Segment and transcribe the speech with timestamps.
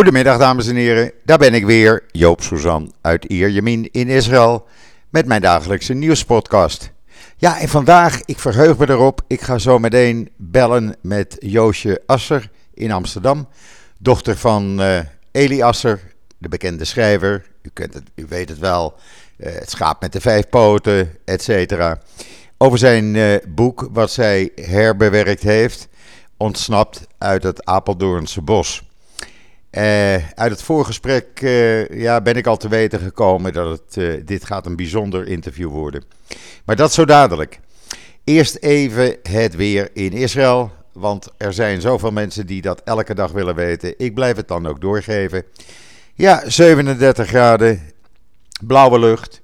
[0.00, 4.66] Goedemiddag dames en heren, daar ben ik weer, Joop Suzan uit Ierjemien in Israël
[5.10, 6.90] met mijn dagelijkse nieuwspodcast.
[7.36, 12.50] Ja, en vandaag, ik verheug me erop, ik ga zo meteen bellen met Joosje Asser
[12.74, 13.48] in Amsterdam,
[13.98, 14.98] dochter van uh,
[15.32, 16.00] Eli Asser,
[16.38, 18.94] de bekende schrijver, u, kent het, u weet het wel,
[19.36, 21.98] uh, het schaap met de vijf poten, et cetera.
[22.58, 25.88] Over zijn uh, boek wat zij herbewerkt heeft,
[26.36, 28.88] ontsnapt uit het Apeldoornse bos.
[29.70, 34.20] Uh, uit het voorgesprek uh, ja, ben ik al te weten gekomen dat het, uh,
[34.24, 36.04] dit gaat een bijzonder interview worden.
[36.64, 37.60] Maar dat zo dadelijk.
[38.24, 40.72] Eerst even het weer in Israël.
[40.92, 43.94] Want er zijn zoveel mensen die dat elke dag willen weten.
[43.96, 45.44] Ik blijf het dan ook doorgeven.
[46.14, 47.80] Ja, 37 graden,
[48.60, 49.40] blauwe lucht.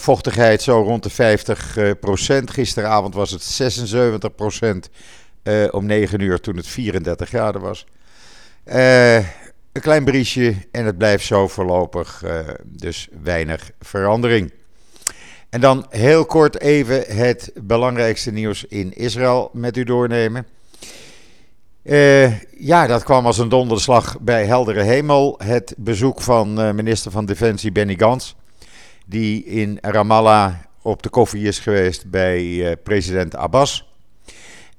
[0.00, 2.50] vochtigheid zo rond de 50 procent.
[2.50, 4.90] Gisteravond was het 76 procent
[5.70, 7.86] om 9 uur toen het 34 graden was.
[8.72, 14.52] Uh, een klein briesje en het blijft zo voorlopig, uh, dus weinig verandering.
[15.48, 20.46] En dan heel kort even het belangrijkste nieuws in Israël met u doornemen.
[21.82, 25.40] Uh, ja, dat kwam als een donderslag bij heldere hemel.
[25.44, 28.34] Het bezoek van minister van Defensie Benny Gantz,
[29.06, 33.89] die in Ramallah op de koffie is geweest bij president Abbas.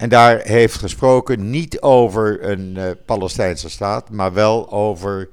[0.01, 5.29] En daar heeft gesproken niet over een uh, Palestijnse staat, maar wel over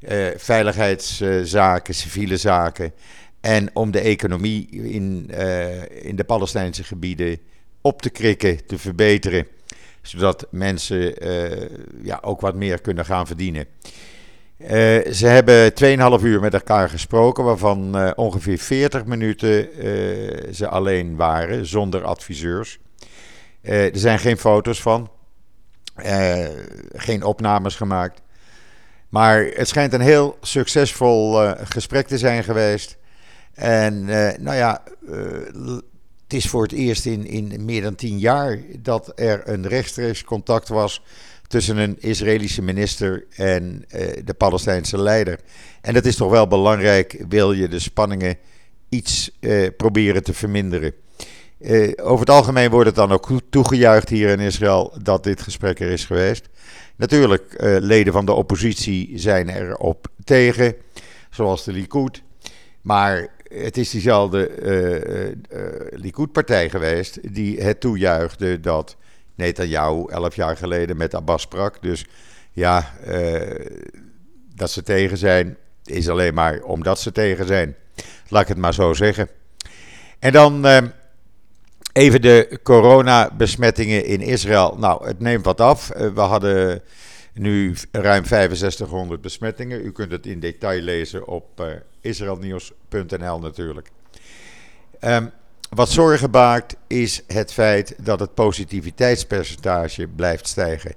[0.00, 2.92] uh, veiligheidszaken, civiele zaken.
[3.40, 7.38] En om de economie in, uh, in de Palestijnse gebieden
[7.80, 9.46] op te krikken, te verbeteren.
[10.02, 11.14] Zodat mensen
[12.02, 13.66] ja, ook wat meer kunnen gaan verdienen.
[15.12, 15.72] ze hebben
[16.20, 19.68] 2,5 uur met elkaar gesproken, waarvan ongeveer 40 minuten
[20.54, 22.78] ze alleen waren, zonder adviseurs.
[23.62, 25.10] Uh, er zijn geen foto's van.
[26.04, 26.46] Uh,
[26.92, 28.22] geen opnames gemaakt.
[29.08, 32.96] Maar het schijnt een heel succesvol uh, gesprek te zijn geweest.
[33.54, 34.04] En
[34.42, 34.82] nou ja,
[36.22, 40.24] het is voor het eerst in, in meer dan tien jaar dat er een rechtstreeks
[40.24, 41.02] contact was
[41.46, 43.84] tussen een Israëlische minister en
[44.24, 45.40] de Palestijnse leider.
[45.80, 48.36] En dat is toch wel belangrijk, wil je de spanningen
[48.88, 49.38] iets
[49.76, 50.94] proberen te verminderen.
[51.60, 55.80] Uh, over het algemeen wordt het dan ook toegejuicht hier in Israël dat dit gesprek
[55.80, 56.48] er is geweest.
[56.96, 60.74] Natuurlijk, uh, leden van de oppositie zijn erop tegen,
[61.30, 62.22] zoals de Likud.
[62.80, 64.50] Maar het is diezelfde
[65.50, 68.96] uh, Likud-partij geweest die het toejuichte dat
[69.34, 71.82] Netanyahu elf jaar geleden met Abbas sprak.
[71.82, 72.06] Dus
[72.52, 72.92] ja,
[74.54, 77.76] dat ze tegen zijn, is alleen maar omdat ze tegen zijn.
[78.28, 79.28] Laat ik het maar zo zeggen.
[80.18, 80.66] En dan
[81.92, 84.76] Even de coronabesmettingen in Israël.
[84.78, 85.90] Nou, het neemt wat af.
[85.90, 86.82] Eh, we hadden
[87.32, 89.84] nu ruim 6500 besmettingen.
[89.84, 91.66] U kunt het in detail lezen op uh,
[92.00, 93.90] israelnieuws.nl natuurlijk.
[95.00, 95.30] Um,
[95.70, 100.94] wat zorgen baart is het feit dat het positiviteitspercentage blijft stijgen.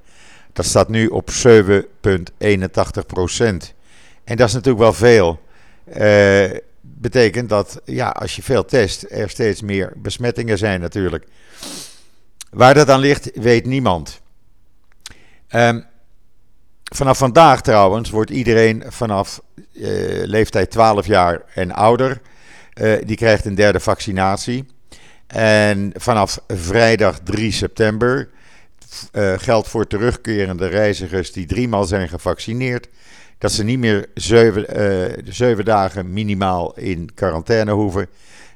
[0.54, 3.74] Dat staat nu op 7,81 procent.
[4.24, 5.40] En dat is natuurlijk wel veel.
[5.98, 6.58] Uh,
[7.02, 11.26] betekent dat ja, als je veel test, er steeds meer besmettingen zijn natuurlijk.
[12.50, 14.22] Waar dat aan ligt, weet niemand.
[15.50, 15.86] Um,
[16.84, 19.42] vanaf vandaag trouwens wordt iedereen vanaf
[19.74, 22.22] uh, leeftijd 12 jaar en ouder,
[22.74, 24.66] uh, die krijgt een derde vaccinatie.
[25.28, 28.30] En vanaf vrijdag 3 september
[29.12, 32.88] uh, geldt voor terugkerende reizigers die driemaal zijn gevaccineerd
[33.42, 38.08] dat ze niet meer zeven, uh, zeven dagen minimaal in quarantaine hoeven,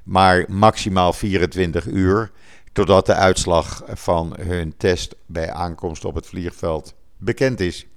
[0.03, 2.31] maar maximaal 24 uur,
[2.73, 7.87] totdat de uitslag van hun test bij aankomst op het vliegveld bekend is.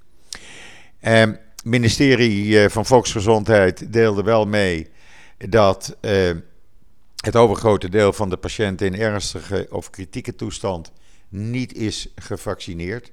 [0.97, 4.89] Het uh, ministerie eh, van Volksgezondheid deelde wel mee
[5.37, 5.97] dat
[7.15, 10.91] het overgrote deel van de patiënten in ernstige of kritieke toestand
[11.29, 13.11] niet is gevaccineerd.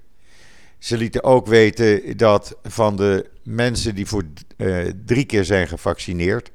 [0.79, 4.23] Ze lieten ook weten dat van de mensen die voor
[4.57, 6.51] uh, drie keer zijn gevaccineerd,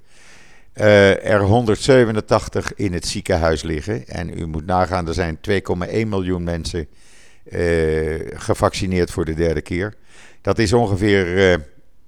[0.75, 4.07] uh, er 187 in het ziekenhuis liggen.
[4.07, 6.87] En u moet nagaan, er zijn 2,1 miljoen mensen
[7.51, 9.93] uh, gevaccineerd voor de derde keer.
[10.41, 11.59] Dat is ongeveer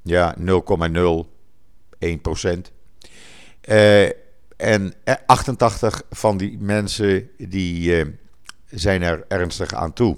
[0.01, 2.71] ja, 0,01 procent.
[4.57, 4.93] en
[5.25, 8.05] 88 van die mensen die,
[8.75, 10.17] zijn er ernstig aan toe.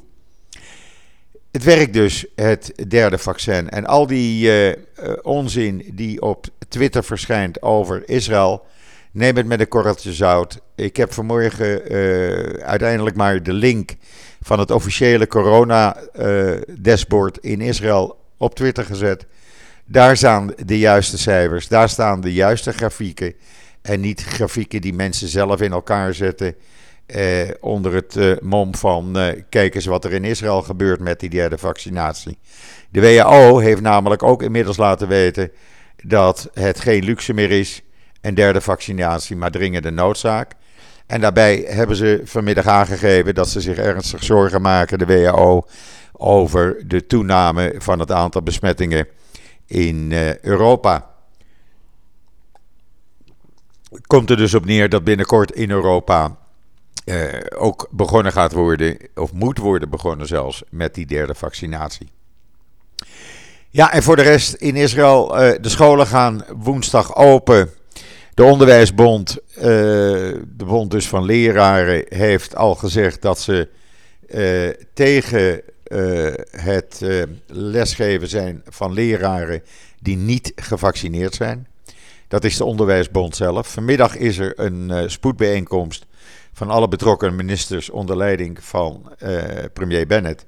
[1.55, 3.69] Het werkt dus, het derde vaccin.
[3.69, 4.73] En al die uh,
[5.21, 8.65] onzin die op Twitter verschijnt over Israël,
[9.11, 10.59] neem het met een korreltje zout.
[10.75, 13.95] Ik heb vanmorgen uh, uiteindelijk maar de link
[14.41, 19.25] van het officiële corona-dashboard in Israël op Twitter gezet.
[19.85, 23.33] Daar staan de juiste cijfers, daar staan de juiste grafieken.
[23.81, 26.55] En niet grafieken die mensen zelf in elkaar zetten.
[27.05, 31.19] Eh, onder het eh, mom van eh, kijk eens wat er in Israël gebeurt met
[31.19, 32.37] die derde vaccinatie.
[32.89, 35.51] De WHO heeft namelijk ook inmiddels laten weten
[36.03, 37.81] dat het geen luxe meer is,
[38.21, 40.51] een derde vaccinatie, maar dringende noodzaak.
[41.05, 45.65] En daarbij hebben ze vanmiddag aangegeven dat ze zich ernstig zorgen maken, de WHO,
[46.11, 49.07] over de toename van het aantal besmettingen
[49.65, 51.09] in uh, Europa.
[54.07, 56.37] Komt er dus op neer dat binnenkort in Europa
[57.05, 62.09] uh, ook begonnen gaat worden, of moet worden begonnen zelfs, met die derde vaccinatie.
[63.69, 67.69] Ja, en voor de rest in Israël, uh, de scholen gaan woensdag open.
[68.33, 73.69] De Onderwijsbond, uh, de bond dus van leraren, heeft al gezegd dat ze
[74.93, 75.61] tegen
[76.51, 77.01] het
[77.47, 79.63] lesgeven zijn van leraren
[79.99, 81.67] die niet gevaccineerd zijn.
[82.27, 83.71] Dat is de Onderwijsbond zelf.
[83.71, 86.05] Vanmiddag is er een spoedbijeenkomst
[86.55, 89.43] van alle betrokken ministers onder leiding van uh,
[89.73, 90.45] premier Bennett.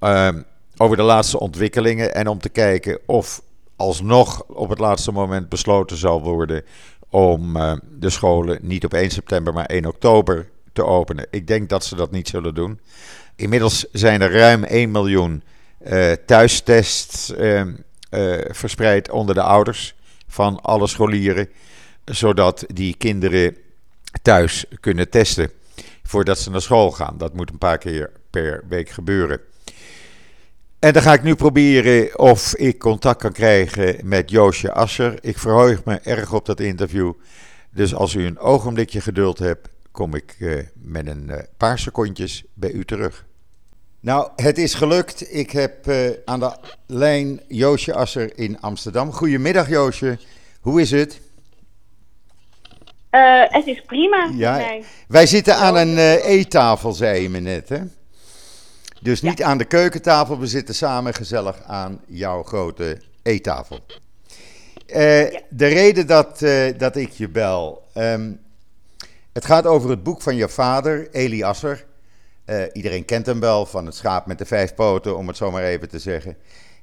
[0.00, 0.28] Uh,
[0.76, 3.42] over de laatste ontwikkelingen en om te kijken of
[3.76, 6.64] alsnog op het laatste moment besloten zal worden
[7.08, 11.26] om uh, de scholen niet op 1 september, maar 1 oktober te openen.
[11.30, 12.80] Ik denk dat ze dat niet zullen doen.
[13.36, 15.42] Inmiddels zijn er ruim 1 miljoen
[15.86, 17.74] uh, thuistests ehm,
[18.50, 19.94] verspreid onder de ouders
[20.26, 21.48] van alle scholieren,
[22.04, 23.56] zodat die kinderen
[24.22, 25.50] thuis kunnen testen
[26.02, 27.18] voordat ze naar school gaan.
[27.18, 29.40] Dat moet een paar keer per week gebeuren.
[30.78, 35.18] En dan ga ik nu proberen of ik contact kan krijgen met Joosje Asser.
[35.20, 37.12] Ik verheug me erg op dat interview.
[37.70, 42.44] Dus als u een ogenblikje geduld hebt, kom ik uh, met een uh, paar secondjes
[42.54, 43.24] bij u terug.
[44.00, 45.34] Nou, het is gelukt.
[45.34, 46.56] Ik heb uh, aan de
[46.86, 49.12] lijn Joosje Asser in Amsterdam.
[49.12, 50.18] Goedemiddag Joosje,
[50.60, 51.20] hoe is het?
[53.12, 54.30] Uh, het is prima.
[54.34, 54.78] Ja,
[55.08, 57.78] wij zitten aan een uh, eettafel, zei je me net, hè?
[59.00, 59.46] Dus niet ja.
[59.46, 63.78] aan de keukentafel, we zitten samen gezellig aan jouw grote eettafel.
[64.86, 65.40] Uh, ja.
[65.48, 66.38] De reden dat,
[66.76, 68.40] dat ik je bel, um,
[69.32, 71.84] het gaat over het boek van je vader, Eli Asser.
[72.72, 75.64] iedereen kent hem wel van het schaap met de vijf poten, om het zo maar
[75.64, 76.36] even te zeggen.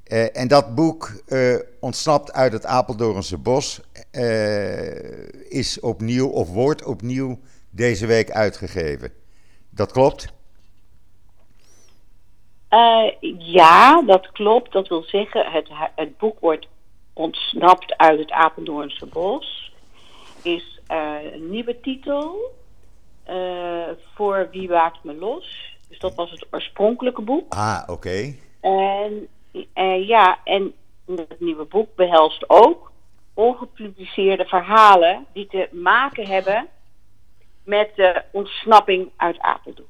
[0.10, 6.86] Uh, en dat boek uh, ontsnapt uit het Apeldoornse bos, uh, is opnieuw of wordt
[6.86, 7.40] opnieuw
[7.70, 9.14] deze week uitgegeven.
[9.70, 10.38] Dat klopt?
[13.38, 14.72] ja, dat klopt.
[14.72, 16.68] Dat wil zeggen, het, het boek wordt
[17.14, 19.74] ontsnapt uit het Apeldoornse bos.
[20.42, 22.56] Is een nieuwe titel
[24.16, 25.78] voor Wie waakt me los.
[25.90, 27.54] Dus dat was het oorspronkelijke boek.
[27.54, 27.92] Ah, oké.
[27.92, 28.40] Okay.
[28.62, 30.74] En uh, ja, en
[31.06, 32.92] het nieuwe boek behelst ook
[33.34, 36.68] ongepubliceerde verhalen die te maken hebben
[37.64, 39.88] met de ontsnapping uit Apeldoorn.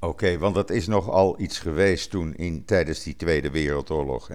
[0.00, 4.28] Oké, okay, want dat is nogal iets geweest toen in, tijdens die Tweede Wereldoorlog.
[4.28, 4.34] Hè?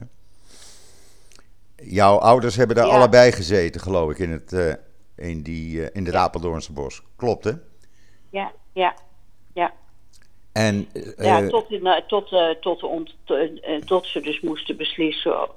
[1.75, 2.93] Jouw ouders hebben daar ja.
[2.93, 4.73] allebei gezeten, geloof ik, in het, uh,
[5.15, 6.15] in die, uh, in het.
[6.15, 7.03] Apeldoornse bos.
[7.15, 7.51] Klopt, hè?
[8.29, 8.95] Ja, ja.
[10.59, 13.15] En, uh, ja, tot, in, tot, uh, tot, ont,
[13.85, 15.49] tot ze dus moesten beslissen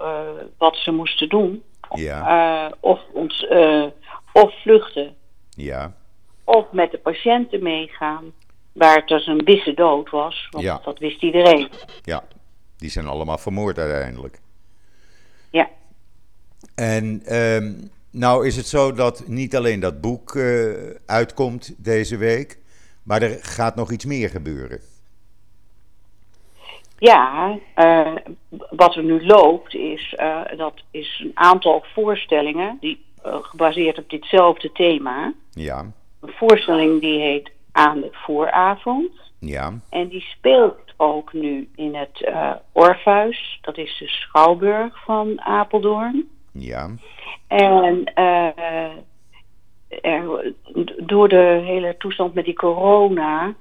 [0.59, 1.63] wat ze moesten doen.
[1.95, 2.73] Ja.
[2.81, 3.47] of, ons,
[4.33, 5.15] of vluchten.
[5.51, 5.95] Ja.
[6.45, 8.33] Of met de patiënten meegaan.
[8.73, 10.49] Waar het dus een wisse dood was.
[10.51, 10.81] Want ja.
[10.85, 11.69] dat wist iedereen.
[12.03, 12.25] Ja,
[12.77, 14.41] die zijn allemaal vermoord uiteindelijk.
[15.51, 15.69] Ja.
[16.75, 20.37] En um, nou is het zo dat niet alleen dat boek
[21.07, 22.59] uitkomt deze week.
[23.03, 24.81] Maar er gaat nog iets meer gebeuren.
[27.03, 28.15] Ja, uh,
[28.71, 34.11] wat er nu loopt is, uh, dat is een aantal voorstellingen die uh, gebaseerd op
[34.11, 35.33] ditzelfde thema.
[35.51, 35.93] Ja.
[36.21, 39.11] Een voorstelling die heet Aan de Vooravond.
[39.39, 39.73] Ja.
[39.91, 42.31] En die speelt ook nu in het
[42.73, 43.59] Orpheus.
[43.61, 46.29] Dat is de Schouwburg van Apeldoorn.
[46.53, 46.91] Ja.
[47.47, 48.55] En er,
[50.97, 53.55] door de hele toestand met die corona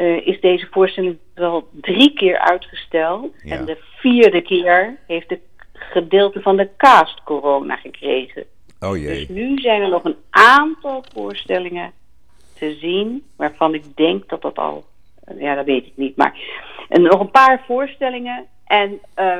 [0.00, 3.34] uh, is deze voorstelling wel drie keer uitgesteld.
[3.42, 3.56] Ja.
[3.56, 5.40] En de vierde keer heeft de
[5.72, 8.44] gedeelte van de cast corona gekregen.
[8.80, 9.18] Oh jee.
[9.18, 11.92] Dus nu zijn er nog een aantal voorstellingen
[12.58, 14.84] te zien waarvan ik denk dat dat al,
[15.38, 16.38] ja dat weet ik niet, maar
[16.88, 19.36] en nog een paar voorstellingen en uh,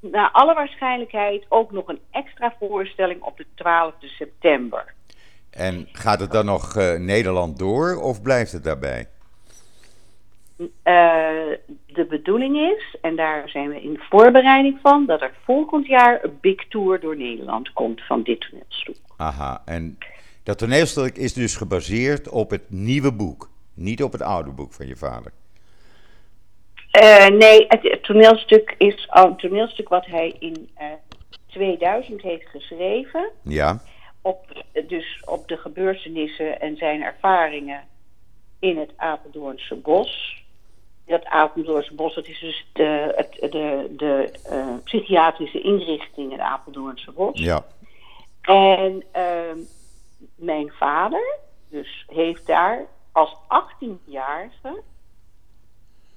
[0.00, 4.94] naar alle waarschijnlijkheid ook nog een extra voorstelling op de 12e september.
[5.50, 9.06] En gaat het dan nog uh, Nederland door of blijft het daarbij?
[10.82, 10.92] Eh,
[11.86, 16.38] de bedoeling is, en daar zijn we in voorbereiding van, dat er volgend jaar een
[16.40, 18.96] big tour door Nederland komt van dit toneelstuk.
[19.16, 19.98] Aha, en
[20.42, 24.86] dat toneelstuk is dus gebaseerd op het nieuwe boek, niet op het oude boek van
[24.86, 25.32] je vader.
[27.02, 30.86] Uh, nee, het, het, toneelstuk is al een toneelstuk wat hij in uh,
[31.46, 33.30] 2000 heeft geschreven.
[33.42, 33.82] Ja.
[34.22, 37.82] Op, dus op de gebeurtenissen en zijn ervaringen
[38.58, 40.39] in het Apeldoornse bos.
[41.10, 46.40] Dat Apeldoornse bos, dat is dus de, het, de, de uh, psychiatrische inrichting in het
[46.40, 47.38] Apeldoornse bos.
[47.38, 47.64] Ja.
[48.40, 49.64] En uh,
[50.34, 51.38] mijn vader,
[51.68, 54.82] dus heeft daar als 18-jarige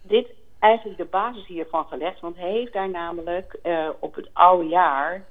[0.02, 0.28] dit
[0.60, 2.20] eigenlijk de basis hiervan gelegd.
[2.20, 5.26] Want hij heeft daar namelijk uh, op het oude jaar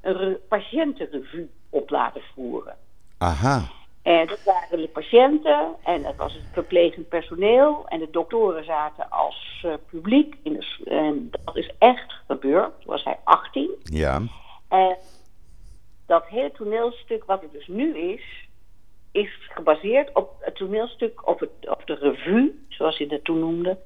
[0.00, 2.76] een patiëntenrevue op laten voeren.
[3.18, 3.62] Aha.
[4.04, 9.10] En dat waren de patiënten en dat was het verplegend personeel en de doktoren zaten
[9.10, 10.36] als uh, publiek.
[10.42, 12.80] In de, en dat is echt gebeurd.
[12.80, 13.70] Toen was hij 18.
[13.82, 14.22] Ja.
[14.68, 14.96] En
[16.06, 18.48] dat hele toneelstuk wat het dus nu is,
[19.12, 23.78] is gebaseerd op het toneelstuk, op, het, op de revue, zoals hij dat toen noemde.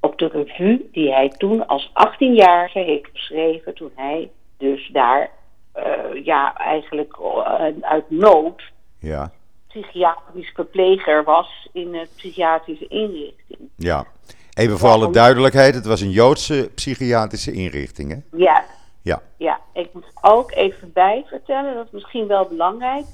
[0.00, 5.30] Op de revue die hij toen als 18-jarige heeft geschreven toen hij dus daar
[5.76, 8.62] uh, ja, eigenlijk uh, uit nood
[9.00, 9.30] ja.
[9.80, 13.58] Psychiatrisch verpleger was in een psychiatrische inrichting.
[13.76, 14.06] Ja,
[14.54, 18.38] even voor alle duidelijkheid, het was een Joodse psychiatrische inrichting, hè?
[18.38, 18.64] Ja.
[19.02, 19.22] Ja.
[19.36, 23.04] Ja, ik moet ook even bij vertellen, dat is misschien wel belangrijk.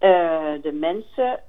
[0.00, 0.10] Uh,
[0.62, 1.40] de mensen,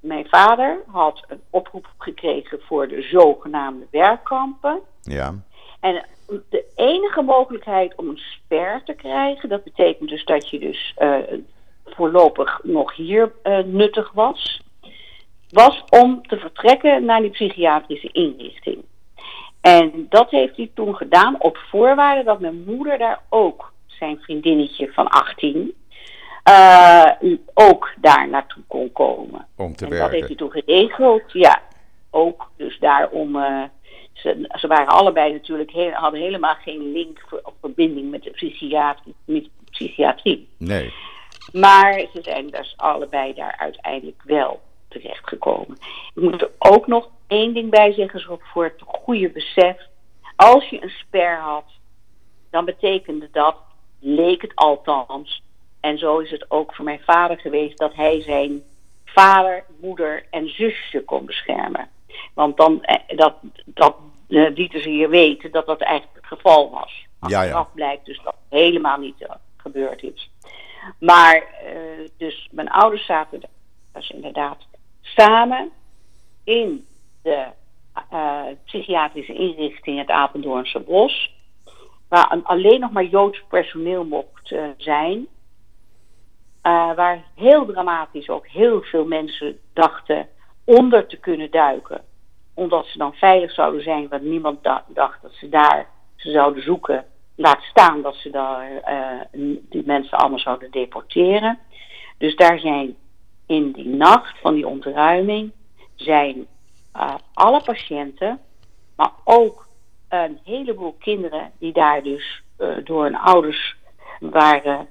[0.00, 4.80] mijn vader had een oproep gekregen voor de zogenaamde werkkampen.
[5.02, 5.34] Ja.
[5.80, 6.04] En
[6.50, 11.16] de enige mogelijkheid om een sper te krijgen, dat betekent dus dat je dus uh,
[11.84, 14.62] voorlopig nog hier uh, nuttig was,
[15.50, 18.84] was om te vertrekken naar die psychiatrische inrichting.
[19.60, 24.92] En dat heeft hij toen gedaan op voorwaarde dat mijn moeder daar ook zijn vriendinnetje
[24.92, 25.74] van 18
[26.48, 27.04] uh,
[27.54, 29.46] ook daar naartoe kon komen.
[29.56, 30.10] Om te en werken.
[30.10, 31.62] dat heeft hij toen geregeld, ja.
[32.10, 33.62] Ook dus daarom uh,
[34.12, 38.30] ze, ze, waren allebei natuurlijk heel, hadden helemaal geen link voor, of verbinding met de
[38.30, 39.14] psychiatrie.
[39.24, 40.48] Met de psychiatrie.
[40.58, 40.92] Nee.
[41.52, 45.78] Maar ze zijn dus allebei daar uiteindelijk wel terechtgekomen.
[46.14, 49.76] Ik moet er ook nog één ding bij zeggen, zo voor het goede besef.
[50.36, 51.64] Als je een sper had,
[52.50, 53.56] dan betekende dat,
[54.00, 55.42] leek het althans,
[55.80, 58.62] en zo is het ook voor mijn vader geweest, dat hij zijn
[59.04, 61.88] vader, moeder en zusje kon beschermen.
[62.34, 63.34] Want dan, dat,
[63.64, 63.96] dat
[64.28, 67.06] uh, lieten ze hier weten dat dat eigenlijk het geval was.
[67.26, 67.68] Ja, ja.
[67.74, 70.30] blijkt dus dat helemaal niet uh, gebeurd is.
[70.98, 73.40] Maar, uh, dus mijn ouders zaten
[73.92, 74.58] dus inderdaad
[75.00, 75.70] samen
[76.44, 76.86] in
[77.22, 77.46] de
[78.64, 81.34] psychiatrische inrichting het Apeldoornse Bos.
[82.08, 85.18] Waar alleen nog maar Joods personeel mocht zijn.
[86.62, 90.28] Uh, waar heel dramatisch ook heel veel mensen dachten
[90.64, 92.04] onder te kunnen duiken.
[92.54, 97.04] Omdat ze dan veilig zouden zijn, want niemand dacht dat ze daar ze zouden zoeken.
[97.42, 101.58] Laat staan dat ze daar uh, die mensen allemaal zouden deporteren.
[102.18, 102.96] Dus daar zijn
[103.46, 105.52] in die nacht van die ontruiming
[105.94, 106.46] zijn
[106.96, 108.40] uh, alle patiënten,
[108.96, 109.66] maar ook
[110.08, 112.42] een heleboel kinderen die daar dus
[112.84, 113.76] door hun ouders
[114.20, 114.88] waren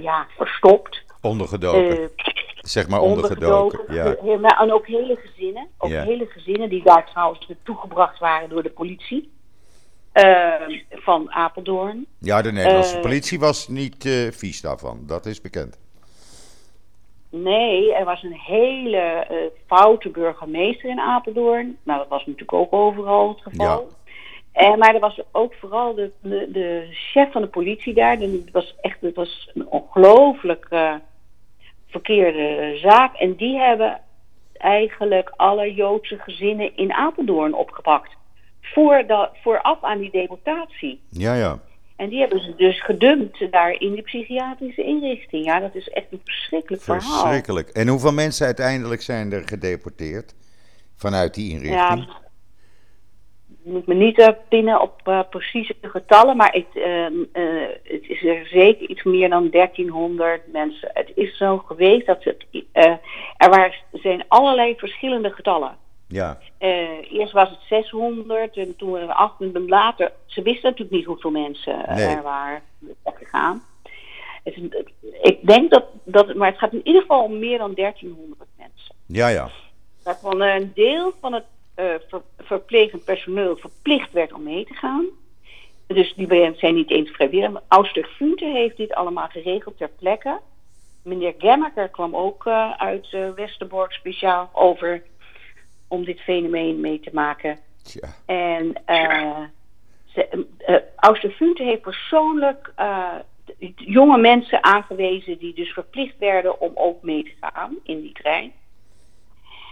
[0.00, 1.02] ja, verstopt.
[1.20, 2.10] Ondergedoken.
[2.56, 3.78] Zeg maar ondergedoken.
[3.78, 4.40] ondergedoken.
[4.40, 4.58] Ja.
[4.58, 5.68] En ook hele gezinnen.
[5.78, 6.02] Ook Ja.
[6.02, 9.32] hele gezinnen die daar trouwens naartoe gebracht waren door de politie.
[10.14, 12.06] Uh, van Apeldoorn.
[12.18, 14.98] Ja, de Nederlandse Eh, politie was niet eh, vies daarvan.
[15.06, 15.78] Dat is bekend.
[17.30, 21.78] Nee, er was een hele eh, foute burgemeester in Apeldoorn.
[21.82, 23.88] Nou, dat was natuurlijk ook overal het geval.
[24.52, 28.18] En, maar er was ook vooral de, de, de chef van de politie daar.
[28.18, 30.68] Dat was echt het was een ongelooflijk
[31.88, 33.14] verkeerde zaak.
[33.14, 34.00] En die hebben
[34.52, 38.10] eigenlijk alle Joodse gezinnen in Apeldoorn opgepakt.
[38.72, 41.00] Voor dat, vooraf aan die deportatie.
[41.08, 41.58] Ja, ja.
[41.96, 45.44] En die hebben ze dus gedumpt daar in die psychiatrische inrichting.
[45.44, 47.20] Ja, dat is echt een verschrikkelijk verhaal.
[47.20, 47.68] Verschrikkelijk.
[47.68, 50.34] En hoeveel mensen uiteindelijk zijn er gedeporteerd
[50.96, 52.06] vanuit die inrichting?
[52.06, 52.20] Ja,
[53.64, 57.06] moet me niet uh, pinnen op uh, precieze getallen, maar het, uh,
[57.82, 60.90] het is er zeker iets meer dan 1300 mensen.
[60.92, 62.44] Het is zo geweest dat het,
[63.36, 65.76] er waren, zijn allerlei verschillende getallen.
[66.12, 66.38] Ja.
[67.10, 70.12] eerst was het 600 en toen we 800 later.
[70.26, 72.06] Ze wisten natuurlijk niet hoeveel mensen Nee.
[72.06, 72.62] er waren
[73.04, 73.62] gegaan.
[74.44, 74.84] Het, is-
[75.22, 78.94] ik denk dat, dat, maar het gaat in ieder geval om meer dan 1300 mensen.
[79.06, 79.50] Ja, ja.
[80.04, 85.04] Daarvan een deel van het eh, ver- verplegend personeel verplicht werd om mee te gaan.
[85.86, 87.50] Dus die zijn niet eens vrijwillig.
[87.68, 90.40] Auster Funte heeft dit allemaal geregeld ter plekke.
[91.02, 95.02] Meneer Gemmaker kwam ook eh, uit eh, Westerbork speciaal over
[95.92, 97.58] om dit fenomeen mee te maken.
[97.82, 98.08] Tja.
[98.26, 99.40] En eh
[100.06, 103.14] ze- eh, Auster Funte heeft persoonlijk eh,
[103.76, 108.52] jonge mensen aangewezen die dus verplicht werden om ook mee te gaan in die trein.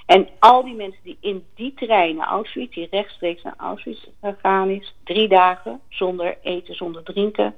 [0.07, 4.69] En al die mensen die in die trein naar Auschwitz, die rechtstreeks naar Auschwitz gegaan
[4.71, 7.55] is, drie dagen zonder eten, zonder drinken.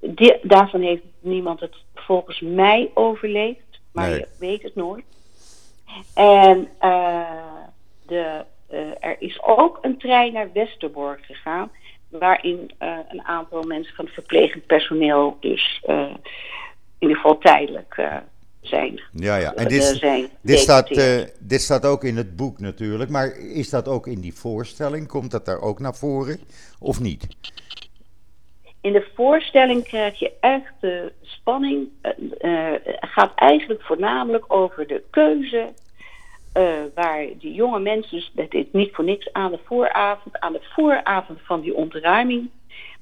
[0.00, 4.18] Die- daarvan heeft niemand het volgens mij overleefd, maar Nee.
[4.18, 5.04] je weet het nooit.
[6.14, 7.20] En eh,
[8.06, 11.70] de, eh, er is ook een trein naar Westerbork gegaan,
[12.08, 17.96] waarin eh, een aantal mensen van het verplegend personeel dus in ieder geval tijdelijk
[18.60, 19.00] zijn.
[19.12, 19.54] Ja, ja.
[19.54, 20.88] En dit, staat,
[21.38, 23.10] dit staat ook in het boek natuurlijk.
[23.10, 25.08] Maar is dat ook in die voorstelling?
[25.08, 26.40] Komt dat daar ook naar voren?
[26.78, 27.26] Of niet?
[28.84, 31.88] In de voorstelling krijg je echt de spanning.
[32.38, 35.72] Het gaat eigenlijk voornamelijk over de keuze.
[36.52, 40.52] eh, waar die jonge mensen, dus dat is niet voor niks aan de vooravond, aan
[40.52, 42.50] de vooravond van die ontruiming,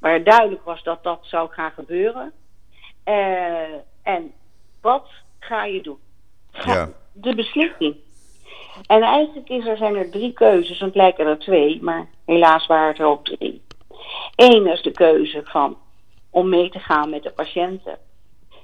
[0.01, 2.33] waar duidelijk was dat dat zou gaan gebeuren.
[4.03, 4.33] En
[4.81, 5.09] wat
[5.39, 5.99] ga je doen?
[6.53, 6.89] Ga- Ja.
[7.12, 7.97] De beslissing.
[8.87, 12.67] En eigenlijk is er, zijn er drie keuzes, en het lijken er twee, maar helaas
[12.67, 13.62] waren het er ook drie.
[14.37, 15.77] Eén is de keuze van
[16.31, 17.99] om mee te gaan met de patiënten.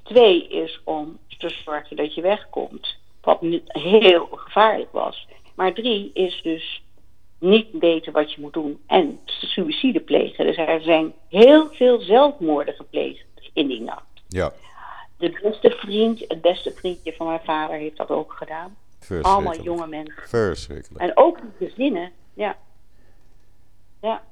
[0.02, 5.28] Twee is om te zorgen dat je wegkomt, wat heel gevaarlijk was.
[5.54, 6.83] Maar drie is dus
[7.38, 10.47] niet weten wat je moet doen en suïcide plegen.
[10.47, 14.07] Dus er zijn heel veel zelfmoorden gepleegd in die nacht.
[14.28, 14.52] Ja,
[15.18, 18.76] De beste vriend, het beste vriendje van mijn vader heeft dat ook gedaan.
[19.23, 20.23] Allemaal jonge mensen.
[20.28, 21.02] Verschrikkelijk.
[21.02, 22.57] En ook gezinnen, ja.
[24.00, 24.23] Ja.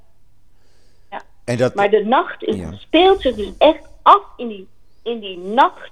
[1.47, 2.73] En dat, Maar de nacht is, Ja.
[2.73, 4.69] speelt zich dus echt af in die,
[5.03, 5.91] in die nacht.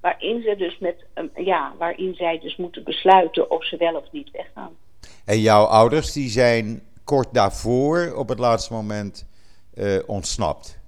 [0.00, 4.30] Waarin ze dus met ja, waarin zij dus moeten besluiten of ze wel of niet
[4.30, 4.76] weggaan.
[5.24, 9.26] en jouw ouders die zijn kort daarvoor op het laatste moment
[9.74, 10.78] eh, ontsnapt.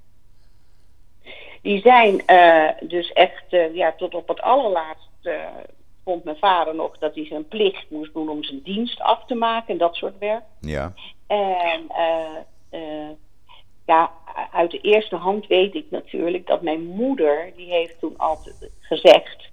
[1.63, 5.09] Die zijn eh, dus echt, eh, ja, tot op het allerlaatst
[6.05, 9.35] vond mijn vader nog dat hij zijn plicht moest doen om zijn dienst af te
[9.35, 10.43] maken en dat soort werk.
[10.61, 10.93] Ja,
[11.27, 11.87] En
[13.91, 14.13] ja,
[14.53, 19.49] uit de eerste hand weet ik natuurlijk dat mijn moeder, die heeft toen altijd gezegd,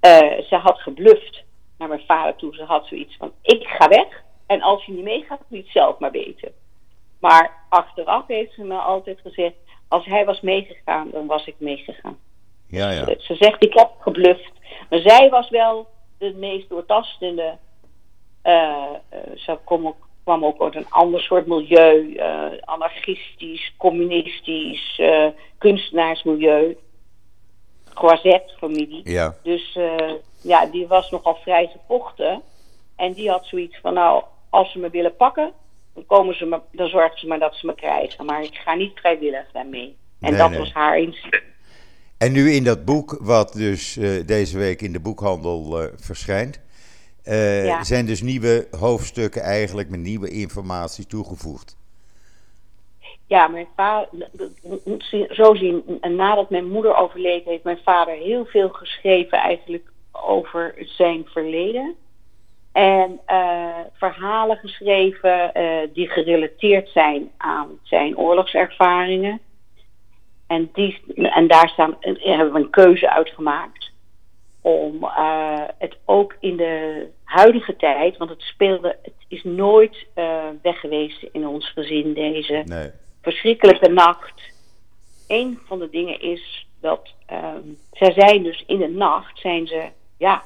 [0.00, 1.44] eh, ze had gebluft
[1.78, 2.54] naar mijn vader toe.
[2.54, 5.72] Ze had zoiets van, ik ga weg en als je niet meegaat, moet je het
[5.72, 6.52] zelf maar weten.
[7.20, 9.54] Maar achteraf heeft ze me altijd gezegd,
[9.88, 12.18] als hij was meegegaan, dan was ik meegegaan.
[12.68, 13.04] ja, ja.
[13.18, 14.52] Ze zegt, ik heb gebluft.
[14.90, 15.86] Maar zij was wel
[16.18, 17.58] de meest doortastende.
[18.42, 18.92] eh,
[19.36, 22.14] ze kwam ook, kwam ook uit een ander soort milieu.
[22.14, 25.26] eh, anarchistisch, communistisch, eh,
[25.58, 26.76] kunstenaarsmilieu.
[27.94, 29.00] Croisette-familie.
[29.10, 32.42] Ja, Dus eh, ja, die was nogal vrij gevochten.
[32.96, 35.52] En die had zoiets van, nou, als ze me willen pakken,
[35.94, 38.24] dan, komen ze me, dan zorgen ze maar dat ze me krijgen.
[38.24, 39.96] Maar ik ga niet vrijwillig daarmee.
[40.20, 40.58] En Nee, dat nee.
[40.58, 41.42] was haar inzicht.
[42.18, 46.60] En nu in dat boek, wat dus deze week in de boekhandel verschijnt,
[47.24, 47.84] eh, Ja.
[47.84, 51.76] zijn dus nieuwe hoofdstukken eigenlijk met nieuwe informatie toegevoegd.
[53.26, 54.08] Ja, mijn vader,
[55.30, 60.74] zo zien, en nadat mijn moeder overleed, heeft mijn vader heel veel geschreven eigenlijk over
[60.78, 61.94] zijn verleden.
[62.72, 69.40] En eh, verhalen geschreven eh, die gerelateerd zijn aan zijn oorlogservaringen.
[70.46, 73.91] En, die, en daar staan, en hebben we een keuze uitgemaakt
[74.62, 80.44] om eh, het ook in de huidige tijd, want het speelde, het is nooit eh,
[80.62, 82.90] weg geweest in ons gezin, deze Nee.
[83.22, 84.42] verschrikkelijke nacht.
[85.28, 89.88] Een van de dingen is dat ehm, zij zijn dus in de nacht zijn ze
[90.18, 90.42] ja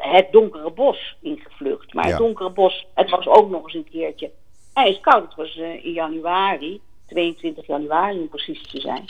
[0.00, 1.94] het donkere bos ingevlucht.
[1.94, 2.10] Maar Ja.
[2.10, 4.30] het donkere bos, het was ook nog eens een keertje
[4.74, 5.22] ijskoud.
[5.22, 9.04] Het was eh, in januari, 22 januari om precies te zijn.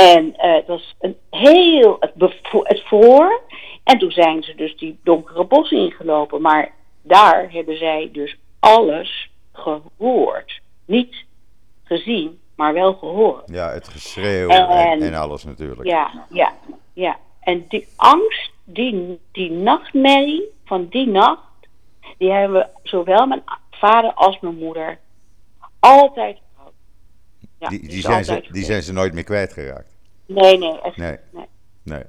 [0.00, 2.12] En eh, het was een heel, het,
[2.62, 3.40] het vroor.
[3.84, 6.40] En toen zijn ze dus die donkere bos ingelopen.
[6.40, 10.60] Maar daar hebben zij dus alles gehoord.
[10.84, 11.24] Niet
[11.84, 13.42] gezien, maar wel gehoord.
[13.50, 15.84] Ja, het geschreeuw en, En- en alles natuurlijk.
[15.88, 16.52] Ja, ja,
[16.92, 17.18] ja.
[17.40, 21.42] En die angst, die, die nachtmerrie van die nacht,
[22.18, 24.98] die hebben we zowel mijn vader als mijn moeder
[25.78, 26.72] altijd gehad.
[27.58, 29.89] Ja, Die, die, zijn ze, die zijn ze nooit meer kwijtgeraakt.
[30.30, 31.16] Nee, nee, echt Nee.
[31.32, 31.46] Nee.
[31.82, 32.04] Nee,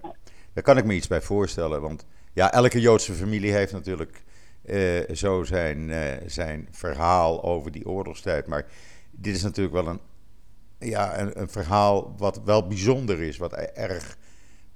[0.53, 1.81] daar kan ik me iets bij voorstellen.
[1.81, 4.23] Want ja, elke Joodse familie heeft natuurlijk
[4.65, 8.47] eh, zo zijn, eh, zijn verhaal over die oorlogstijd.
[8.47, 8.65] Maar
[9.11, 9.99] dit is natuurlijk wel een,
[10.79, 14.17] ja, een, een verhaal wat wel bijzonder is, wat e- erg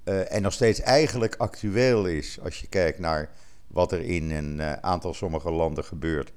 [0.04, 3.30] eh, en nog steeds eigenlijk actueel is als je kijkt naar
[3.68, 6.32] wat er in een aantal sommige landen gebeurt.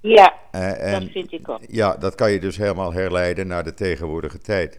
[0.00, 1.60] Ja, en dat vind ik ook.
[1.68, 4.78] ja, dat kan je dus helemaal herleiden naar de tegenwoordige tijd.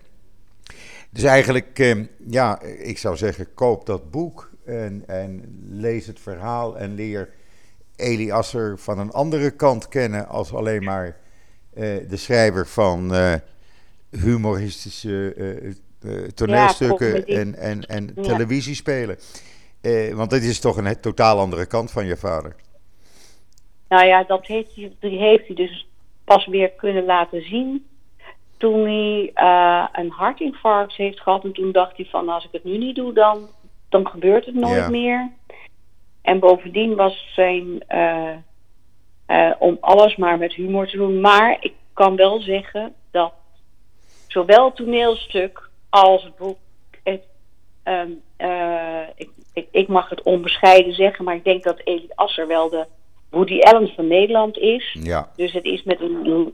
[1.10, 1.96] Dus eigenlijk, eh,
[2.28, 7.30] ja, ik zou zeggen, koop dat boek en, en lees het verhaal en leer
[7.96, 11.18] Eli Asser van een andere kant kennen als alleen maar
[11.74, 13.34] eh, de schrijver van eh,
[14.10, 18.22] humoristische eh, toneelstukken en, en, en Ja.
[18.22, 19.18] televisiespelen.
[20.14, 22.56] Want dit is toch een totaal andere kant van je vader.
[23.90, 25.88] Nou ja, dat heeft hij, die heeft hij dus
[26.24, 27.86] pas weer kunnen laten zien
[28.58, 31.44] toen hij eh, een hartinfarct heeft gehad.
[31.44, 33.48] En toen dacht hij van, als ik het nu niet doe, dan,
[33.90, 34.90] dan gebeurt het nooit Ja.
[34.90, 35.32] meer.
[36.22, 38.34] En bovendien was zijn, eh,
[39.26, 41.22] eh, om alles maar met humor te doen.
[41.22, 43.34] Maar ik kan wel zeggen dat
[44.28, 46.58] zowel het toneelstuk als het boek...
[47.04, 47.24] Het,
[47.84, 52.48] ehm, eh, ik, ik, ik mag het onbescheiden zeggen, maar ik denk dat Elie Asser
[52.48, 52.86] wel de
[53.30, 54.98] Woody Allen van Nederland is.
[55.02, 56.54] Ja, Dus het is met een,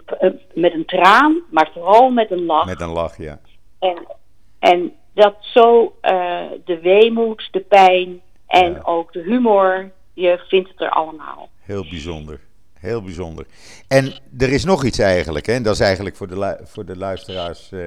[0.54, 2.66] met een traan, maar vooral met een lach.
[2.66, 3.40] met een lach, ja.
[3.80, 3.98] En,
[4.60, 8.80] en dat zo eh, de weemoed, de pijn en Ja.
[8.84, 11.50] ook de humor, je vindt het er allemaal.
[11.62, 12.40] Heel bijzonder.
[12.74, 13.46] Heel bijzonder.
[13.88, 15.54] En er is nog iets eigenlijk, hè?
[15.54, 17.80] en dat is eigenlijk voor de, voor de luisteraars eh,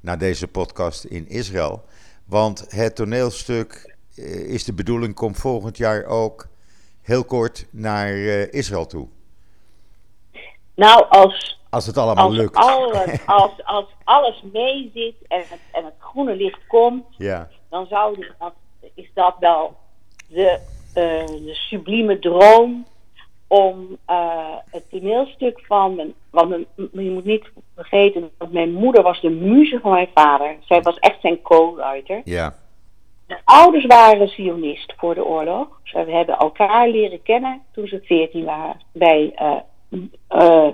[0.00, 1.82] naar deze podcast in Israël.
[2.26, 6.46] Want het toneelstuk eh, is de bedoeling, komt volgend jaar ook
[7.06, 9.06] heel kort naar eh, Israël toe.
[10.74, 12.56] Nou, als, Als het allemaal als, lukt.
[12.56, 18.14] alles, als, als alles meezit en het, en het groene licht komt, Ja, dan zou
[18.14, 18.52] die- dat,
[18.94, 19.76] is dat wel
[20.28, 20.58] de,
[20.94, 22.86] eh, de sublieme droom
[23.46, 26.66] om eh, het toneelstuk van mijn, want mijn-
[27.04, 30.56] je moet niet vergeten dat mijn moeder was de muze van mijn vader.
[30.64, 32.20] Zij was echt zijn co-writer.
[32.24, 32.54] ja,
[33.26, 35.80] De ouders waren Zionist voor de oorlog.
[35.82, 39.56] Ze hebben elkaar leren kennen toen ze 14 waren bij, eh,
[40.28, 40.68] eh,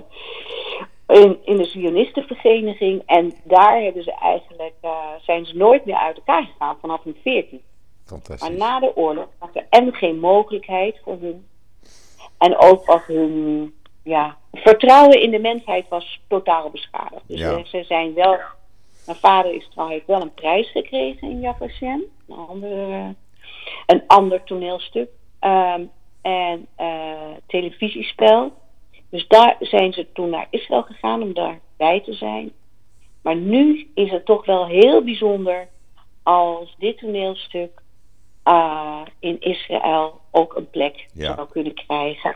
[1.07, 3.01] in, in de Zionistenvereniging.
[3.05, 7.17] En daar hebben ze eigenlijk, eh, zijn ze nooit meer uit elkaar gegaan vanaf hun
[7.23, 7.61] 14.
[8.09, 8.57] Maar fantastisch.
[8.57, 11.47] na de oorlog was er en geen mogelijkheid voor hun.
[12.37, 17.23] En ook was hun ja, vertrouwen in de mensheid was totaal beschadigd.
[17.27, 17.63] Dus Ja.
[17.63, 18.37] ze zijn wel.
[19.05, 22.03] Mijn vader is, heeft wel een prijs gekregen in Vashem.
[22.27, 23.09] Een ander, eh,
[23.85, 25.09] een ander toneelstuk.
[25.39, 25.81] Ehm,
[26.21, 28.53] en eh, televisiespel.
[29.09, 32.51] Dus daar zijn ze toen naar Israël gegaan om daarbij te zijn.
[33.21, 35.67] Maar nu is het toch wel heel bijzonder
[36.23, 37.81] als dit toneelstuk
[38.45, 41.35] uh, in Israël ook een plek Ja.
[41.35, 42.35] zou kunnen krijgen.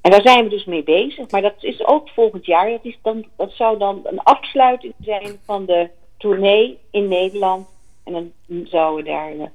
[0.00, 1.30] En daar zijn we dus mee bezig.
[1.30, 2.70] Maar dat is ook volgend jaar.
[2.70, 5.90] Dat, is dan, dat zou dan een afsluiting zijn van de
[6.24, 7.66] tournee in Nederland.
[8.04, 8.32] En dan
[8.64, 9.30] zouden we daar.
[9.30, 9.46] eh,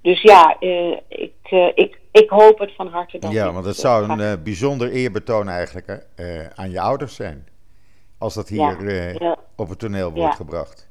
[0.00, 3.18] dus ja, eh, ik, eh, ik, ik hoop het van harte.
[3.18, 7.48] Dat Ja, want het zou een bijzonder eerbetoon eigenlijk hè, aan je ouders zijn.
[8.18, 9.36] Als dat hier ja.
[9.56, 10.36] op het toneel wordt Ja.
[10.36, 10.90] gebracht.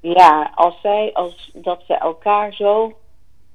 [0.00, 2.92] Ja, als zij, als dat ze elkaar zo.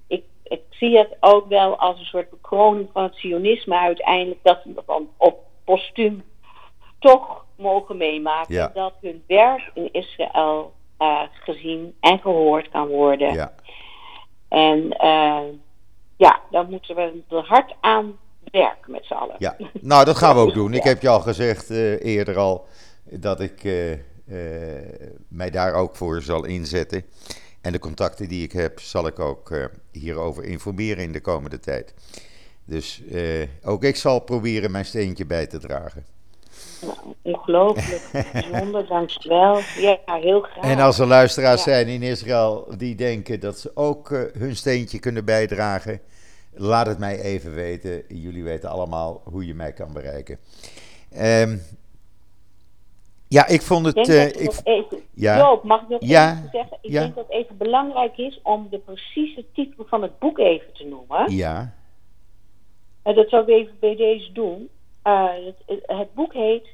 [0.08, 4.40] Ik, ik zie het ook wel als een soort bekroning van het sionisme uiteindelijk.
[4.44, 6.24] Dat ze dat dan op postuum
[7.00, 8.72] toch mogen meemaken.
[8.74, 10.74] Dat hun werk in Israël
[11.44, 13.34] gezien en gehoord kan worden.
[13.34, 13.54] Ja,
[14.48, 15.42] En eh,
[16.18, 18.18] ja, dan moeten we er hard aan
[18.52, 19.36] werken met z'n allen.
[19.40, 19.56] ja.
[19.82, 20.74] Nou, dat gaan we ook doen.
[20.74, 22.68] Ik heb je al gezegd eh, eerder al
[23.04, 23.98] dat ik eh,
[25.28, 27.06] mij daar ook voor zal inzetten.
[27.62, 31.94] En de contacten die ik heb, zal ik ook hierover informeren in de komende tijd.
[32.66, 33.04] Dus
[33.64, 36.06] ook ik zal proberen mijn steentje bij te dragen.
[36.82, 39.60] Nou, ongelooflijk bijzonder, dankjewel.
[39.78, 40.64] Ja, heel graag.
[40.64, 41.72] En als er luisteraars Ja.
[41.72, 46.02] zijn in Israël die denken dat ze ook eh, hun steentje kunnen bijdragen,
[46.54, 48.04] laat het mij even weten.
[48.08, 50.40] Jullie weten allemaal hoe je mij kan bereiken.
[51.12, 51.58] Ehm,
[53.28, 54.10] ja, ik vond Ik het.
[54.10, 55.38] eh, dat het ik, even, ja.
[55.38, 56.78] Joop, mag ik nog Ja, even zeggen?
[56.82, 57.02] Ik ja.
[57.02, 60.86] denk dat het even belangrijk is om de precieze titel van het boek even te
[60.86, 61.36] noemen.
[61.36, 61.74] ja,
[63.04, 64.70] En dat zou ik even bij deze doen.
[65.10, 66.68] Eh, het, het boek heet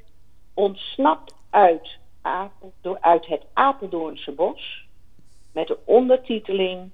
[0.54, 1.89] Ontsnapt uit,
[2.21, 4.86] Apeldo- uit het Apeldoornse bos.
[5.52, 6.89] Met de ondertiteling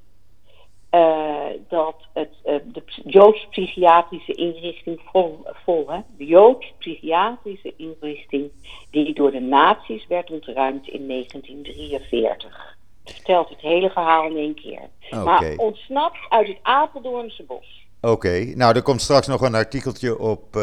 [0.90, 6.00] eh, dat het, eh, de ps- Joods-psychiatrische inrichting vol, vol hè?
[6.18, 8.52] de Joods-psychiatrische inrichting
[8.92, 12.78] die door de nazi's werd ontruimd in 1943.
[13.04, 14.90] Het vertelt het hele verhaal in één keer.
[15.24, 17.86] Maar ontsnapt uit het Apeldoornse bos.
[18.02, 18.54] oké.
[18.56, 20.56] Nou, er komt straks nog een artikeltje op,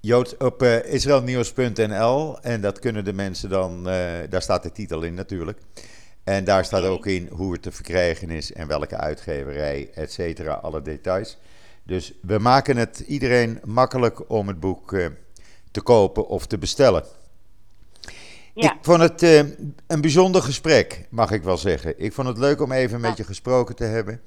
[0.00, 3.84] Jood, op uh, israelnieuws.nl en dat kunnen de mensen dan,
[4.28, 5.58] daar staat de titel in natuurlijk.
[6.24, 10.52] En daar staat ook in hoe het te verkrijgen is en welke uitgeverij, et cetera,
[10.52, 11.38] alle details.
[11.82, 14.96] Dus we maken het iedereen makkelijk om het boek
[15.70, 17.04] te kopen of te bestellen.
[18.54, 18.72] Ja.
[18.72, 19.38] Ik vond het uh,
[19.86, 21.94] een bijzonder gesprek, mag ik wel zeggen.
[21.96, 24.20] Ik vond het leuk om even met je gesproken te hebben.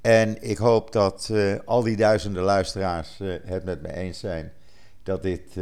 [0.00, 4.52] En ik hoop dat uh, al die duizenden luisteraars uh, het met me eens zijn.
[5.10, 5.56] Dat dit,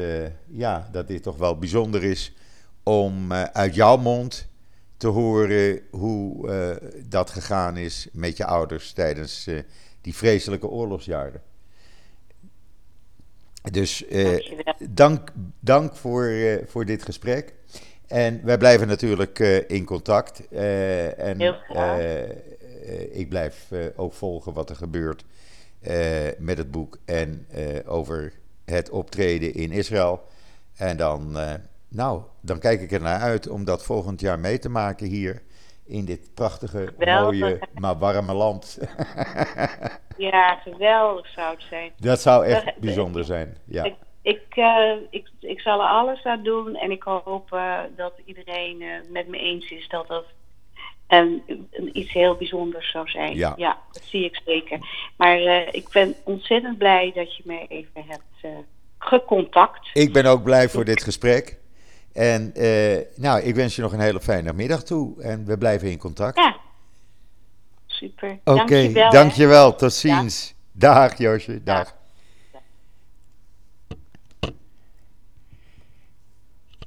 [0.47, 2.33] ja, dat dit toch wel bijzonder is
[2.83, 4.49] om uit jouw mond
[4.97, 9.49] te horen hoe dat gegaan is met je ouders tijdens
[10.01, 11.43] die vreselijke oorlogsjaren.
[13.71, 14.05] Dus
[14.89, 16.31] dank, dank voor,
[16.67, 17.55] voor dit gesprek.
[18.07, 20.49] En wij blijven natuurlijk in contact.
[20.49, 21.41] En
[23.13, 25.25] ik blijf ook volgen wat er gebeurt
[26.39, 27.47] met het boek en
[27.87, 28.33] over
[28.69, 30.21] het optreden in Israël.
[30.77, 31.37] En dan,
[31.89, 35.43] nou, dan kijk ik er naar uit om dat volgend jaar mee te maken hier
[35.87, 38.79] in dit prachtige, mooie, maar warme land.
[40.17, 41.93] ja, geweldig zou het zijn.
[41.97, 43.97] Dat zou echt bijzonder zijn, ja
[44.29, 48.81] ik, uh, ik, ik zal er alles aan doen en ik hoop uh, dat iedereen
[48.81, 50.25] uh, met me eens is dat dat
[51.09, 51.43] um,
[51.93, 53.37] iets heel bijzonders zou zijn.
[53.37, 53.55] Ja.
[53.57, 54.79] ja, dat zie ik zeker.
[55.17, 55.39] Maar
[55.75, 58.63] ik ben ontzettend blij dat je mij even hebt
[58.99, 59.91] gecontact.
[59.93, 61.59] Ik ben ook blij voor dit gesprek.
[62.13, 62.53] En
[63.17, 66.39] nou, ik wens je nog een hele fijne middag toe en we blijven in contact.
[66.39, 66.57] Ja,
[67.87, 68.39] super.
[68.45, 69.11] Oké, okay, dankjewel.
[69.11, 69.75] dankjewel.
[69.75, 70.55] Tot ziens.
[70.73, 71.97] Dag Josje, dag.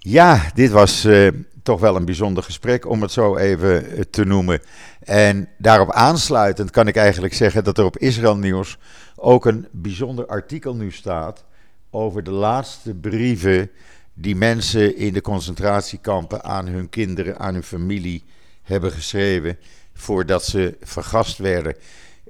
[0.04, 1.30] Ja, dit was uh,
[1.64, 4.62] toch wel een bijzonder gesprek, om het zo even uh, te noemen.
[5.00, 8.78] En daarop aansluitend kan ik eigenlijk zeggen dat er op Israël Nieuws
[9.16, 11.44] ook een bijzonder artikel nu staat
[11.90, 13.72] over de laatste brieven
[14.14, 18.24] die mensen in de concentratiekampen aan hun kinderen, aan hun familie
[18.62, 19.58] hebben geschreven
[19.94, 21.76] voordat ze vergast werden.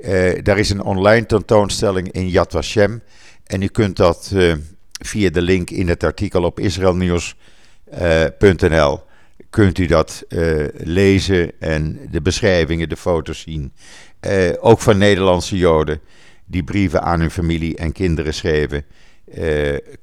[0.02, 3.02] Uh, daar is een online tentoonstelling in Yad Vashem
[3.44, 4.34] en u kunt dat
[5.02, 7.36] via de link in het artikel op Israël Nieuws
[7.94, 8.24] uh,
[9.52, 13.74] kunt u dat uh, lezen en de beschrijvingen, de foto's zien.
[14.28, 16.00] Uh, ook van Nederlandse Joden
[16.46, 18.86] die brieven aan hun familie en kinderen schreven.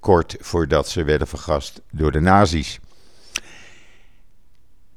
[0.01, 2.81] kort voordat ze werden vergast door de nazi's.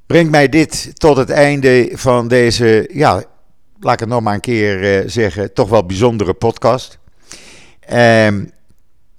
[0.06, 3.24] Brengt mij dit tot het einde van deze, ja,
[3.80, 7.00] laat ik het nog maar een keer zeggen, toch wel bijzondere podcast.
[7.80, 8.46] Ehm,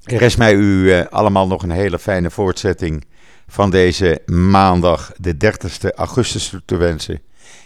[0.03, 3.05] rest mij u allemaal nog een hele fijne voortzetting
[3.53, 7.23] van deze maandag, de 30 augustus, te wensen.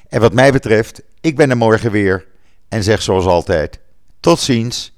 [0.09, 2.27] En wat mij betreft, ik ben er morgen weer
[2.69, 3.81] en zeg zoals altijd:
[4.21, 4.93] tot ziens,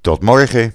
[0.00, 0.74] tot morgen.